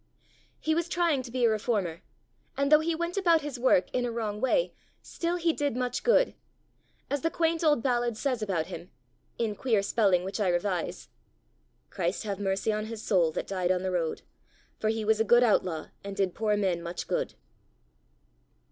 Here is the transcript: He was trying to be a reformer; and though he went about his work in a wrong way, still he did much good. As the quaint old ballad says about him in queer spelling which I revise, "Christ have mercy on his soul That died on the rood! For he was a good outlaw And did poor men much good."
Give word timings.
He 0.59 0.73
was 0.73 0.89
trying 0.89 1.21
to 1.21 1.29
be 1.29 1.45
a 1.45 1.49
reformer; 1.51 2.01
and 2.57 2.71
though 2.71 2.79
he 2.79 2.95
went 2.95 3.17
about 3.17 3.41
his 3.41 3.59
work 3.59 3.85
in 3.93 4.03
a 4.03 4.11
wrong 4.11 4.41
way, 4.41 4.73
still 5.03 5.35
he 5.35 5.53
did 5.53 5.75
much 5.75 6.01
good. 6.03 6.33
As 7.11 7.21
the 7.21 7.29
quaint 7.29 7.63
old 7.63 7.83
ballad 7.83 8.17
says 8.17 8.41
about 8.41 8.65
him 8.65 8.89
in 9.37 9.53
queer 9.53 9.83
spelling 9.83 10.23
which 10.23 10.39
I 10.39 10.47
revise, 10.49 11.09
"Christ 11.91 12.23
have 12.23 12.39
mercy 12.39 12.71
on 12.73 12.87
his 12.87 13.03
soul 13.03 13.31
That 13.33 13.45
died 13.45 13.71
on 13.71 13.83
the 13.83 13.91
rood! 13.91 14.23
For 14.79 14.89
he 14.89 15.05
was 15.05 15.19
a 15.19 15.23
good 15.23 15.43
outlaw 15.43 15.89
And 16.03 16.15
did 16.15 16.33
poor 16.33 16.57
men 16.57 16.81
much 16.81 17.07
good." 17.07 17.35